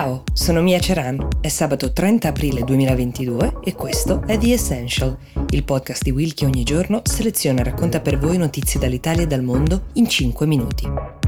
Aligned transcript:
Ciao, 0.00 0.24
sono 0.32 0.62
Mia 0.62 0.78
Ceran, 0.78 1.28
è 1.42 1.48
sabato 1.48 1.92
30 1.92 2.28
aprile 2.28 2.64
2022 2.64 3.58
e 3.62 3.74
questo 3.74 4.22
è 4.24 4.38
The 4.38 4.54
Essential, 4.54 5.14
il 5.50 5.62
podcast 5.62 6.04
di 6.04 6.10
Will 6.10 6.32
che 6.32 6.46
ogni 6.46 6.62
giorno 6.62 7.02
seleziona 7.04 7.60
e 7.60 7.64
racconta 7.64 8.00
per 8.00 8.18
voi 8.18 8.38
notizie 8.38 8.80
dall'Italia 8.80 9.24
e 9.24 9.26
dal 9.26 9.42
mondo 9.42 9.88
in 9.92 10.08
5 10.08 10.46
minuti. 10.46 11.19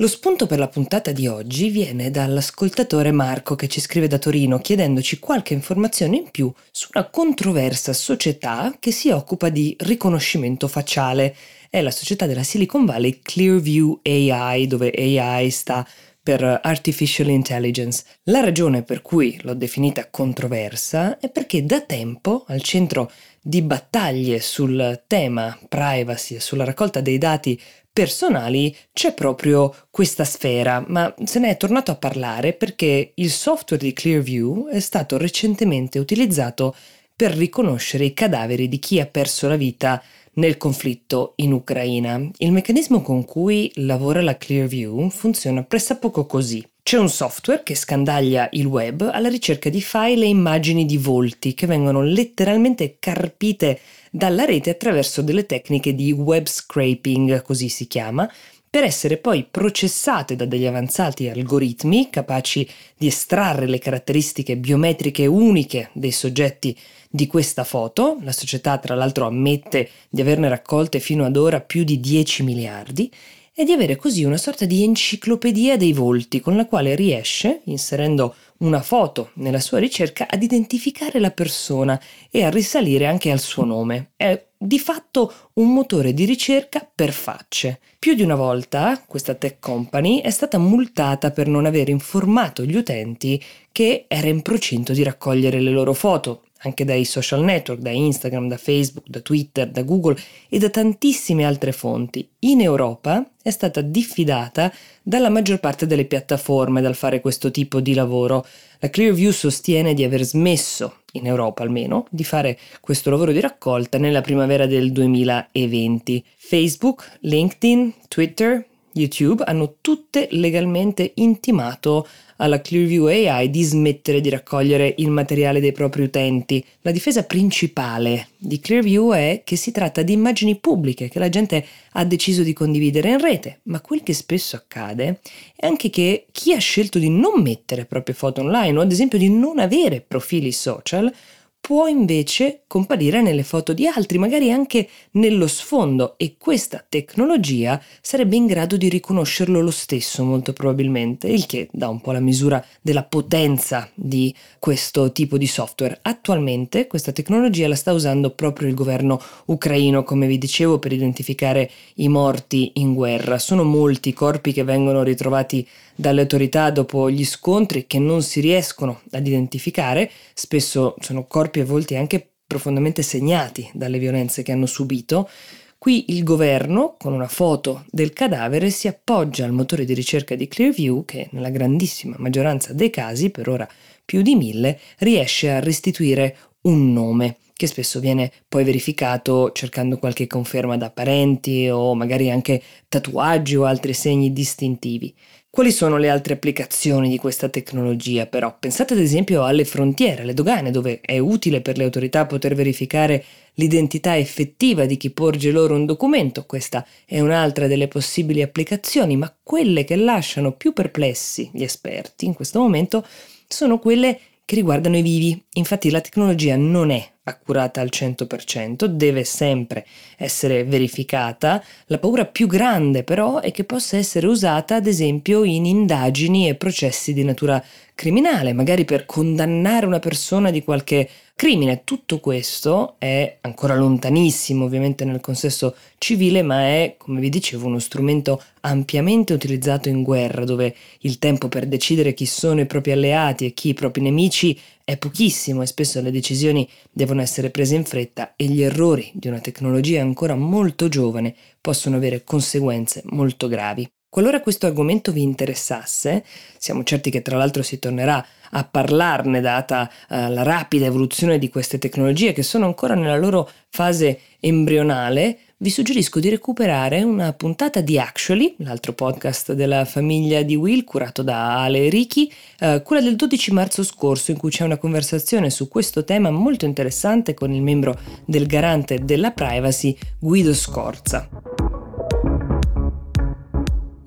Lo 0.00 0.08
spunto 0.08 0.46
per 0.46 0.58
la 0.58 0.66
puntata 0.66 1.12
di 1.12 1.26
oggi 1.26 1.68
viene 1.68 2.10
dall'ascoltatore 2.10 3.12
Marco 3.12 3.54
che 3.54 3.68
ci 3.68 3.82
scrive 3.82 4.06
da 4.06 4.16
Torino 4.16 4.58
chiedendoci 4.58 5.18
qualche 5.18 5.52
informazione 5.52 6.16
in 6.16 6.30
più 6.30 6.50
su 6.70 6.88
una 6.94 7.10
controversa 7.10 7.92
società 7.92 8.74
che 8.78 8.92
si 8.92 9.10
occupa 9.10 9.50
di 9.50 9.76
riconoscimento 9.80 10.68
facciale. 10.68 11.36
È 11.68 11.82
la 11.82 11.90
società 11.90 12.24
della 12.24 12.44
Silicon 12.44 12.86
Valley 12.86 13.20
Clearview 13.20 14.00
AI, 14.02 14.66
dove 14.66 14.90
AI 14.90 15.50
sta 15.50 15.86
per 16.22 16.60
Artificial 16.62 17.28
Intelligence. 17.28 18.04
La 18.24 18.40
ragione 18.40 18.82
per 18.82 19.02
cui 19.02 19.38
l'ho 19.42 19.54
definita 19.54 20.08
controversa 20.10 21.18
è 21.18 21.30
perché 21.30 21.64
da 21.64 21.80
tempo 21.80 22.44
al 22.48 22.62
centro 22.62 23.10
di 23.40 23.62
battaglie 23.62 24.40
sul 24.40 25.02
tema 25.06 25.58
privacy 25.68 26.34
e 26.34 26.40
sulla 26.40 26.64
raccolta 26.64 27.00
dei 27.00 27.18
dati 27.18 27.60
personali 27.92 28.74
c'è 28.92 29.14
proprio 29.14 29.74
questa 29.90 30.24
sfera, 30.24 30.84
ma 30.86 31.12
se 31.24 31.38
ne 31.38 31.50
è 31.50 31.56
tornato 31.56 31.90
a 31.90 31.96
parlare 31.96 32.52
perché 32.52 33.12
il 33.14 33.30
software 33.30 33.82
di 33.82 33.92
Clearview 33.92 34.68
è 34.68 34.80
stato 34.80 35.16
recentemente 35.16 35.98
utilizzato 35.98 36.74
per 37.16 37.32
riconoscere 37.32 38.04
i 38.04 38.14
cadaveri 38.14 38.68
di 38.68 38.78
chi 38.78 39.00
ha 39.00 39.06
perso 39.06 39.48
la 39.48 39.56
vita 39.56 40.02
nel 40.34 40.56
conflitto 40.56 41.32
in 41.36 41.52
Ucraina. 41.52 42.20
Il 42.38 42.52
meccanismo 42.52 43.02
con 43.02 43.24
cui 43.24 43.70
lavora 43.76 44.22
la 44.22 44.36
Clearview 44.36 45.08
funziona 45.10 45.62
pressappoco 45.62 46.26
così. 46.26 46.64
C'è 46.82 46.98
un 46.98 47.08
software 47.08 47.62
che 47.62 47.74
scandaglia 47.74 48.48
il 48.52 48.66
web 48.66 49.08
alla 49.12 49.28
ricerca 49.28 49.68
di 49.68 49.80
file 49.80 50.24
e 50.24 50.28
immagini 50.28 50.86
di 50.86 50.96
volti 50.96 51.54
che 51.54 51.66
vengono 51.66 52.02
letteralmente 52.02 52.96
carpite 52.98 53.78
dalla 54.10 54.44
rete 54.44 54.70
attraverso 54.70 55.22
delle 55.22 55.46
tecniche 55.46 55.94
di 55.94 56.10
web 56.10 56.46
scraping, 56.46 57.42
così 57.42 57.68
si 57.68 57.86
chiama, 57.86 58.28
per 58.68 58.84
essere 58.84 59.16
poi 59.16 59.46
processate 59.50 60.36
da 60.36 60.44
degli 60.44 60.64
avanzati 60.64 61.28
algoritmi 61.28 62.08
capaci 62.08 62.68
di 62.96 63.08
estrarre 63.08 63.66
le 63.66 63.78
caratteristiche 63.78 64.56
biometriche 64.56 65.26
uniche 65.26 65.90
dei 65.92 66.12
soggetti 66.12 66.76
di 67.10 67.26
questa 67.26 67.64
foto. 67.64 68.18
La 68.22 68.32
società 68.32 68.78
tra 68.78 68.94
l'altro 68.94 69.26
ammette 69.26 69.90
di 70.08 70.20
averne 70.20 70.48
raccolte 70.48 71.00
fino 71.00 71.24
ad 71.24 71.36
ora 71.36 71.60
più 71.60 71.82
di 71.82 71.98
10 71.98 72.44
miliardi 72.44 73.10
e 73.52 73.64
di 73.64 73.72
avere 73.72 73.96
così 73.96 74.24
una 74.24 74.36
sorta 74.36 74.64
di 74.64 74.84
enciclopedia 74.84 75.76
dei 75.76 75.92
volti 75.92 76.40
con 76.40 76.56
la 76.56 76.66
quale 76.66 76.94
riesce, 76.94 77.60
inserendo 77.64 78.34
una 78.58 78.80
foto 78.80 79.30
nella 79.34 79.58
sua 79.58 79.78
ricerca, 79.78 80.28
ad 80.30 80.42
identificare 80.42 81.18
la 81.18 81.30
persona 81.30 82.00
e 82.30 82.44
a 82.44 82.48
risalire 82.48 83.06
anche 83.06 83.30
al 83.30 83.40
suo 83.40 83.64
nome. 83.64 84.12
È 84.16 84.46
di 84.56 84.78
fatto 84.78 85.32
un 85.54 85.72
motore 85.72 86.14
di 86.14 86.24
ricerca 86.24 86.88
per 86.94 87.12
facce. 87.12 87.80
Più 87.98 88.14
di 88.14 88.22
una 88.22 88.34
volta 88.34 89.02
questa 89.06 89.34
tech 89.34 89.58
company 89.58 90.20
è 90.20 90.30
stata 90.30 90.58
multata 90.58 91.30
per 91.30 91.48
non 91.48 91.66
aver 91.66 91.88
informato 91.88 92.64
gli 92.64 92.76
utenti 92.76 93.42
che 93.72 94.04
era 94.08 94.28
in 94.28 94.42
procinto 94.42 94.92
di 94.92 95.02
raccogliere 95.02 95.60
le 95.60 95.70
loro 95.70 95.92
foto 95.92 96.44
anche 96.62 96.84
dai 96.84 97.04
social 97.04 97.42
network, 97.42 97.80
da 97.80 97.90
Instagram, 97.90 98.48
da 98.48 98.56
Facebook, 98.56 99.06
da 99.08 99.20
Twitter, 99.20 99.68
da 99.68 99.82
Google 99.82 100.16
e 100.48 100.58
da 100.58 100.68
tantissime 100.68 101.44
altre 101.44 101.72
fonti. 101.72 102.28
In 102.40 102.60
Europa 102.60 103.28
è 103.42 103.50
stata 103.50 103.80
diffidata 103.80 104.72
dalla 105.02 105.30
maggior 105.30 105.60
parte 105.60 105.86
delle 105.86 106.04
piattaforme 106.04 106.80
dal 106.80 106.94
fare 106.94 107.20
questo 107.20 107.50
tipo 107.50 107.80
di 107.80 107.94
lavoro. 107.94 108.46
La 108.80 108.90
Clearview 108.90 109.30
sostiene 109.30 109.94
di 109.94 110.04
aver 110.04 110.22
smesso, 110.22 111.00
in 111.12 111.26
Europa 111.26 111.62
almeno, 111.62 112.06
di 112.10 112.24
fare 112.24 112.58
questo 112.80 113.10
lavoro 113.10 113.32
di 113.32 113.40
raccolta 113.40 113.98
nella 113.98 114.20
primavera 114.20 114.66
del 114.66 114.92
2020. 114.92 116.24
Facebook, 116.36 117.18
LinkedIn, 117.20 117.94
Twitter, 118.08 118.66
YouTube 118.92 119.44
hanno 119.44 119.76
tutte 119.80 120.28
legalmente 120.32 121.12
intimato 121.16 122.06
alla 122.36 122.60
Clearview 122.60 123.06
AI 123.06 123.50
di 123.50 123.62
smettere 123.62 124.20
di 124.20 124.30
raccogliere 124.30 124.94
il 124.98 125.10
materiale 125.10 125.60
dei 125.60 125.72
propri 125.72 126.02
utenti. 126.02 126.64
La 126.80 126.90
difesa 126.90 127.24
principale 127.24 128.28
di 128.36 128.58
Clearview 128.58 129.12
è 129.12 129.42
che 129.44 129.56
si 129.56 129.70
tratta 129.70 130.02
di 130.02 130.14
immagini 130.14 130.56
pubbliche 130.56 131.08
che 131.08 131.18
la 131.18 131.28
gente 131.28 131.64
ha 131.92 132.04
deciso 132.04 132.42
di 132.42 132.52
condividere 132.52 133.10
in 133.10 133.20
rete, 133.20 133.60
ma 133.64 133.80
quel 133.80 134.02
che 134.02 134.14
spesso 134.14 134.56
accade 134.56 135.20
è 135.54 135.66
anche 135.66 135.90
che 135.90 136.26
chi 136.32 136.54
ha 136.54 136.58
scelto 136.58 136.98
di 136.98 137.10
non 137.10 137.42
mettere 137.42 137.84
proprie 137.84 138.14
foto 138.14 138.40
online 138.40 138.78
o 138.78 138.82
ad 138.82 138.90
esempio 138.90 139.18
di 139.18 139.28
non 139.28 139.58
avere 139.58 140.02
profili 140.06 140.52
social 140.52 141.12
può 141.60 141.86
invece 141.86 142.62
comparire 142.66 143.20
nelle 143.20 143.42
foto 143.42 143.72
di 143.72 143.86
altri, 143.86 144.18
magari 144.18 144.50
anche 144.50 144.88
nello 145.12 145.46
sfondo 145.46 146.14
e 146.16 146.36
questa 146.38 146.84
tecnologia 146.88 147.80
sarebbe 148.00 148.36
in 148.36 148.46
grado 148.46 148.76
di 148.76 148.88
riconoscerlo 148.88 149.60
lo 149.60 149.70
stesso 149.70 150.24
molto 150.24 150.52
probabilmente, 150.52 151.28
il 151.28 151.46
che 151.46 151.68
dà 151.70 151.88
un 151.88 152.00
po' 152.00 152.12
la 152.12 152.20
misura 152.20 152.64
della 152.80 153.04
potenza 153.04 153.88
di 153.94 154.34
questo 154.58 155.12
tipo 155.12 155.36
di 155.36 155.46
software. 155.46 155.98
Attualmente 156.02 156.86
questa 156.86 157.12
tecnologia 157.12 157.68
la 157.68 157.76
sta 157.76 157.92
usando 157.92 158.30
proprio 158.30 158.68
il 158.68 158.74
governo 158.74 159.20
ucraino, 159.46 160.02
come 160.02 160.26
vi 160.26 160.38
dicevo, 160.38 160.78
per 160.78 160.92
identificare 160.92 161.70
i 161.96 162.08
morti 162.08 162.72
in 162.74 162.94
guerra. 162.94 163.38
Sono 163.38 163.64
molti 163.64 164.08
i 164.08 164.14
corpi 164.14 164.52
che 164.52 164.64
vengono 164.64 165.02
ritrovati 165.02 165.66
dalle 166.00 166.22
autorità 166.22 166.70
dopo 166.70 167.10
gli 167.10 167.24
scontri 167.26 167.86
che 167.86 167.98
non 167.98 168.22
si 168.22 168.40
riescono 168.40 169.02
ad 169.10 169.26
identificare, 169.26 170.10
spesso 170.32 170.94
sono 170.98 171.26
corpi 171.26 171.49
a 171.58 171.64
volti 171.64 171.96
anche 171.96 172.34
profondamente 172.46 173.02
segnati 173.02 173.68
dalle 173.74 173.98
violenze 173.98 174.42
che 174.42 174.52
hanno 174.52 174.66
subito. 174.66 175.28
Qui 175.76 176.06
il 176.08 176.22
governo, 176.22 176.94
con 176.98 177.12
una 177.12 177.26
foto 177.26 177.84
del 177.90 178.12
cadavere, 178.12 178.70
si 178.70 178.86
appoggia 178.86 179.44
al 179.44 179.52
motore 179.52 179.84
di 179.84 179.94
ricerca 179.94 180.36
di 180.36 180.46
Clearview 180.46 181.04
che 181.04 181.28
nella 181.32 181.50
grandissima 181.50 182.16
maggioranza 182.18 182.72
dei 182.72 182.90
casi, 182.90 183.30
per 183.30 183.48
ora 183.48 183.68
più 184.04 184.22
di 184.22 184.36
mille, 184.36 184.78
riesce 184.98 185.50
a 185.50 185.58
restituire 185.58 186.36
un 186.62 186.92
nome 186.92 187.38
che 187.60 187.66
spesso 187.66 188.00
viene 188.00 188.32
poi 188.48 188.64
verificato 188.64 189.52
cercando 189.52 189.98
qualche 189.98 190.26
conferma 190.26 190.78
da 190.78 190.90
parenti 190.90 191.68
o 191.68 191.94
magari 191.94 192.30
anche 192.30 192.62
tatuaggi 192.88 193.54
o 193.54 193.64
altri 193.64 193.92
segni 193.92 194.32
distintivi. 194.32 195.14
Quali 195.52 195.72
sono 195.72 195.96
le 195.96 196.08
altre 196.08 196.34
applicazioni 196.34 197.08
di 197.08 197.16
questa 197.16 197.48
tecnologia 197.48 198.26
però? 198.26 198.56
Pensate 198.56 198.94
ad 198.94 199.00
esempio 199.00 199.42
alle 199.42 199.64
frontiere, 199.64 200.22
alle 200.22 200.32
dogane, 200.32 200.70
dove 200.70 201.00
è 201.00 201.18
utile 201.18 201.60
per 201.60 201.76
le 201.76 201.82
autorità 201.82 202.24
poter 202.24 202.54
verificare 202.54 203.24
l'identità 203.54 204.16
effettiva 204.16 204.84
di 204.84 204.96
chi 204.96 205.10
porge 205.10 205.50
loro 205.50 205.74
un 205.74 205.86
documento, 205.86 206.46
questa 206.46 206.86
è 207.04 207.18
un'altra 207.18 207.66
delle 207.66 207.88
possibili 207.88 208.42
applicazioni, 208.42 209.16
ma 209.16 209.34
quelle 209.42 209.82
che 209.82 209.96
lasciano 209.96 210.52
più 210.52 210.72
perplessi 210.72 211.50
gli 211.52 211.64
esperti 211.64 212.26
in 212.26 212.34
questo 212.34 212.60
momento 212.60 213.04
sono 213.48 213.80
quelle 213.80 214.20
che 214.44 214.54
riguardano 214.54 214.98
i 214.98 215.02
vivi. 215.02 215.44
Infatti 215.54 215.90
la 215.90 216.00
tecnologia 216.00 216.54
non 216.54 216.90
è 216.92 217.04
accurata 217.22 217.80
al 217.80 217.90
100%, 217.92 218.84
deve 218.86 219.24
sempre 219.24 219.86
essere 220.16 220.64
verificata. 220.64 221.62
La 221.86 221.98
paura 221.98 222.24
più 222.24 222.46
grande 222.46 223.04
però 223.04 223.40
è 223.40 223.50
che 223.50 223.64
possa 223.64 223.96
essere 223.96 224.26
usata 224.26 224.76
ad 224.76 224.86
esempio 224.86 225.44
in 225.44 225.66
indagini 225.66 226.48
e 226.48 226.54
processi 226.54 227.12
di 227.12 227.24
natura 227.24 227.62
criminale, 227.94 228.54
magari 228.54 228.86
per 228.86 229.04
condannare 229.04 229.84
una 229.84 229.98
persona 229.98 230.50
di 230.50 230.64
qualche 230.64 231.08
crimine. 231.34 231.82
Tutto 231.84 232.18
questo 232.18 232.94
è 232.98 233.36
ancora 233.42 233.74
lontanissimo 233.74 234.64
ovviamente 234.64 235.04
nel 235.04 235.20
consesso 235.20 235.76
civile, 235.98 236.42
ma 236.42 236.62
è, 236.62 236.94
come 236.96 237.20
vi 237.20 237.28
dicevo, 237.28 237.66
uno 237.66 237.78
strumento 237.78 238.42
ampiamente 238.60 239.34
utilizzato 239.34 239.90
in 239.90 240.02
guerra, 240.02 240.44
dove 240.44 240.74
il 241.00 241.18
tempo 241.18 241.48
per 241.48 241.66
decidere 241.66 242.14
chi 242.14 242.24
sono 242.24 242.60
i 242.60 242.66
propri 242.66 242.92
alleati 242.92 243.44
e 243.44 243.52
chi 243.52 243.68
i 243.68 243.74
propri 243.74 244.00
nemici 244.00 244.58
è 244.90 244.96
pochissimo 244.96 245.62
e 245.62 245.66
spesso 245.66 246.00
le 246.00 246.10
decisioni 246.10 246.68
devono 246.90 247.20
essere 247.22 247.50
prese 247.50 247.76
in 247.76 247.84
fretta 247.84 248.32
e 248.34 248.46
gli 248.46 248.60
errori 248.60 249.12
di 249.14 249.28
una 249.28 249.38
tecnologia 249.38 250.00
ancora 250.00 250.34
molto 250.34 250.88
giovane 250.88 251.32
possono 251.60 251.94
avere 251.94 252.24
conseguenze 252.24 253.02
molto 253.04 253.46
gravi. 253.46 253.88
Qualora 254.08 254.40
questo 254.40 254.66
argomento 254.66 255.12
vi 255.12 255.22
interessasse, 255.22 256.24
siamo 256.58 256.82
certi 256.82 257.10
che 257.10 257.22
tra 257.22 257.36
l'altro 257.36 257.62
si 257.62 257.78
tornerà 257.78 258.26
a 258.50 258.64
parlarne 258.64 259.40
data 259.40 259.88
uh, 260.08 260.28
la 260.28 260.42
rapida 260.42 260.86
evoluzione 260.86 261.38
di 261.38 261.48
queste 261.48 261.78
tecnologie 261.78 262.32
che 262.32 262.42
sono 262.42 262.66
ancora 262.66 262.94
nella 262.94 263.16
loro 263.16 263.48
fase 263.68 264.18
embrionale, 264.40 265.38
vi 265.62 265.68
suggerisco 265.68 266.20
di 266.20 266.30
recuperare 266.30 267.02
una 267.02 267.34
puntata 267.34 267.82
di 267.82 267.98
Actually, 267.98 268.54
l'altro 268.58 268.94
podcast 268.94 269.52
della 269.52 269.84
famiglia 269.84 270.40
di 270.40 270.56
Will 270.56 270.84
curato 270.84 271.22
da 271.22 271.60
Ale 271.62 271.84
e 271.84 271.90
Ricky, 271.90 272.32
eh, 272.60 272.80
quella 272.82 273.02
del 273.02 273.14
12 273.14 273.52
marzo 273.52 273.82
scorso 273.82 274.30
in 274.30 274.38
cui 274.38 274.48
c'è 274.48 274.64
una 274.64 274.78
conversazione 274.78 275.50
su 275.50 275.68
questo 275.68 276.02
tema 276.02 276.30
molto 276.30 276.64
interessante 276.64 277.34
con 277.34 277.52
il 277.52 277.60
membro 277.60 277.98
del 278.24 278.46
garante 278.46 279.04
della 279.04 279.32
privacy 279.32 279.94
Guido 280.18 280.54
Scorza. 280.54 281.28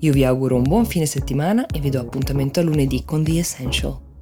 Io 0.00 0.12
vi 0.12 0.24
auguro 0.24 0.56
un 0.56 0.64
buon 0.64 0.86
fine 0.86 1.06
settimana 1.06 1.66
e 1.66 1.78
vi 1.78 1.88
do 1.88 2.00
appuntamento 2.00 2.58
a 2.58 2.64
lunedì 2.64 3.04
con 3.04 3.22
The 3.22 3.38
Essential. 3.38 4.13